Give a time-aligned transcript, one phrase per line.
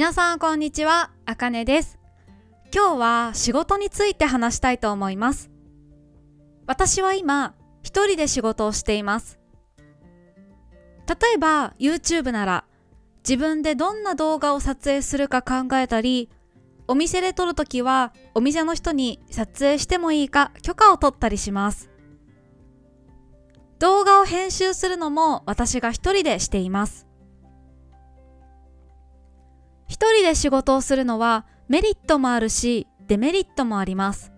[0.00, 1.98] 皆さんこんにちは、あかねです。
[2.74, 5.50] 今日は仕事について話したいと思います。
[6.66, 9.38] 私は今、一人で仕事をしています。
[11.06, 12.64] 例えば YouTube なら
[13.28, 16.30] 自分でどんな動画を撮影するか考えたり、
[16.88, 21.90] お店で撮るときはお店の人に撮影してもいいか許可を取ったりします。
[23.78, 27.09] 動画を編集するのも私が一人でしています。
[30.00, 34.32] 一人で仕事をするのはメリットもあるしデメリットもあります。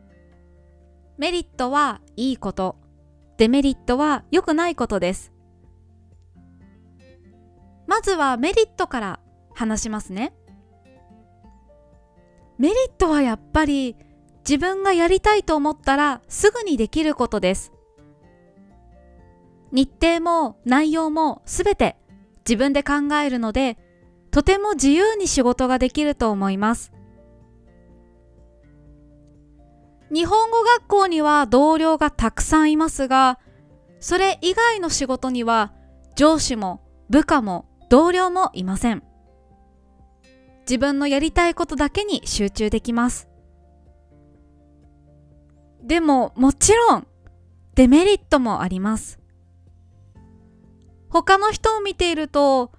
[1.18, 2.74] メリットはいいこと、
[3.38, 5.32] デメリットは良くないことです。
[7.86, 9.20] まずはメリットから
[9.54, 10.34] 話しますね。
[12.58, 13.94] メリットはやっぱり
[14.38, 17.72] 自分がやりたいと思ったらすぐにできることです。
[19.70, 21.96] 日程も内容もすべて
[22.44, 23.78] 自分で考えるので
[24.32, 26.90] とても自由に仕事ができると思います。
[30.10, 33.38] 日本語学校には同僚がたくさんいますが、
[34.00, 35.72] それ以外の仕事には
[36.16, 39.02] 上司も部下も同僚もいません。
[40.62, 43.28] 自分のやりたいことだけに集中できます。
[45.82, 47.06] でももちろん
[47.74, 49.18] デメリットもあります。
[51.10, 52.72] 他の人を見ていると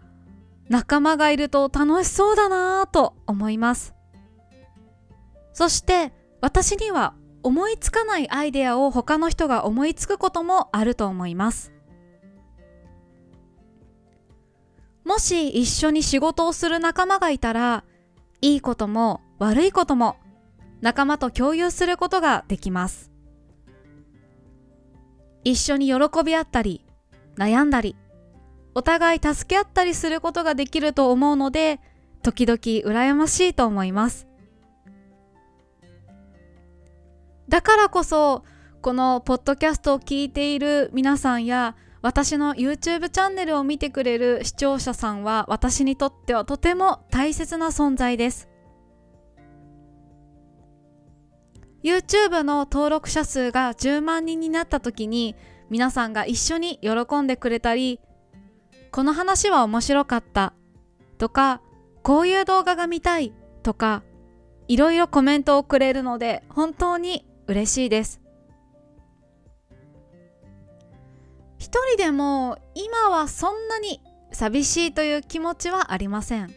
[0.73, 3.93] 仲間がいると楽しそうだなぁと思います。
[5.53, 11.71] そして私には思いつかないアイデアを他の人が思いつくこともあると思います。
[15.03, 17.83] もし一緒に仕事をする仲間がいたら、
[18.41, 20.15] いいことも悪いことも
[20.81, 23.11] 仲間と共有することができます。
[25.43, 26.83] 一緒に喜び合ったり、
[27.37, 27.95] 悩んだり、
[28.75, 31.79] お互い助け合ったりすることができると思うので、
[32.23, 34.27] 時々羨ましいと思います。
[37.49, 38.43] だからこそ、
[38.81, 48.49] このポッドキャストを聞いている皆さんや、私の YouTube チャンネルを見てくれる視聴者さんは私にとってはとても大切な存在です。
[51.83, 55.35] YouTube の登録者数が10万人になった時に
[55.69, 57.99] 皆さんが一緒に喜んでくれたり
[58.93, 60.53] この話は面白かった。
[61.17, 61.61] とか
[62.03, 63.33] こういう動画が見たい。
[63.63, 64.03] とか
[64.67, 68.21] いろいろコメントをくれるので本当に嬉しいです。
[71.57, 73.99] 一人でも今はそんなに
[74.31, 76.53] 寂しいという気持ちはありません。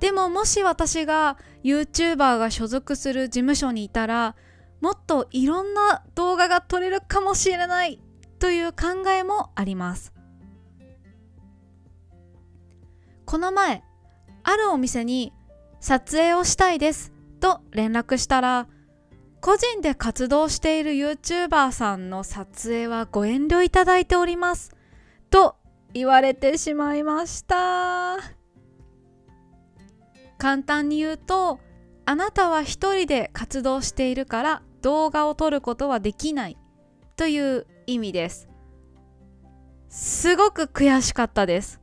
[0.00, 4.36] でももし私が YouTuber が所属する事務所にいたら
[4.82, 8.03] もっといろんな動画が撮れるかもしれない。
[8.38, 10.12] という考えもあります。
[13.24, 13.82] この前
[14.42, 15.32] あるお店に
[15.80, 18.68] 撮影をしたいですと連絡したら
[19.40, 24.74] 個人で活動している YouTuber さんの撮影はご遠慮いただいております
[25.30, 25.56] と
[25.92, 28.18] 言われてしまいました。
[30.38, 31.60] 簡単に言うと
[32.06, 36.58] あなたは一人で活動しているから動画を撮ることはできない
[37.16, 38.48] という意味です。
[39.88, 41.80] すごく悔しかったです。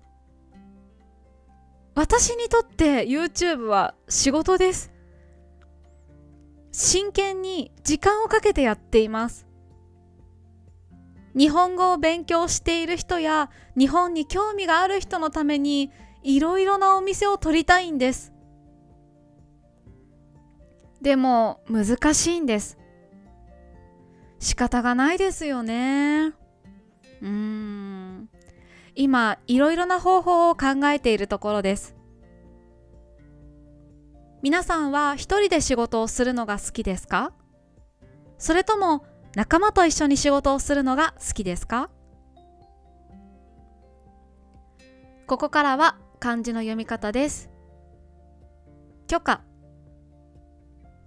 [1.95, 4.91] 私にとって YouTube は仕事です。
[6.71, 9.45] 真剣に時間をかけてやっています。
[11.37, 15.91] 日本語を勉強している人や日本に興味がある人のために
[16.23, 18.33] いろいろなお店を取りたいんです。
[21.01, 22.77] でも難しいんです。
[24.41, 26.33] 仕方がないですよね。
[27.21, 28.27] うん。
[28.95, 31.95] 今、いろいろな方法を考えているところです。
[34.41, 37.31] 皆さんは一人で仕事をするのが好きですか？
[38.39, 41.91] それとも仲間と一緒に仕事をするのが好きですか？
[45.27, 47.51] ここからは漢字の読み方です。
[49.05, 49.41] 許可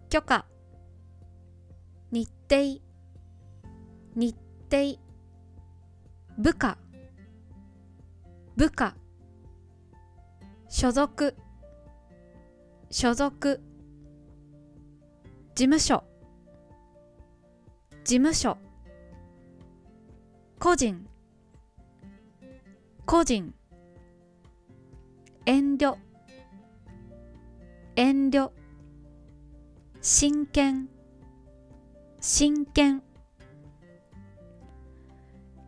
[0.08, 0.46] 許可
[2.12, 2.83] 日程
[4.14, 4.32] 日
[4.70, 4.96] 程
[6.42, 6.78] 部下
[8.56, 8.94] 部下
[10.68, 11.08] 所属
[12.90, 13.30] 所属
[15.56, 16.04] 事務所
[18.04, 18.56] 事務所
[20.58, 21.04] 個人
[23.04, 23.52] 個人
[25.44, 25.98] 遠慮
[27.96, 28.50] 遠慮
[30.00, 30.88] 真剣
[32.20, 33.02] 真剣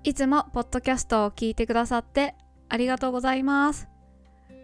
[0.06, 2.36] いつもポッドキャストを聞いてくださって
[2.68, 3.88] ありがとうございます。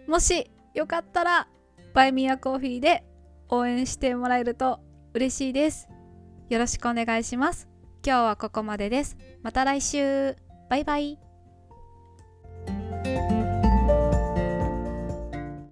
[0.06, 1.48] もしよかったら
[1.94, 3.02] バイミアコーヒーで
[3.48, 4.78] 応援してもらえると
[5.14, 5.88] 嬉しいです。
[6.48, 7.68] よろしくお願いします。
[8.06, 9.16] 今日はここまでです。
[9.42, 10.36] また来週。
[10.70, 11.31] バイバイ。